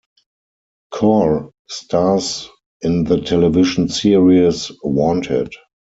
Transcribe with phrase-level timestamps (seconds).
[0.91, 2.49] Corr stars
[2.81, 5.51] in the television series "Wanted".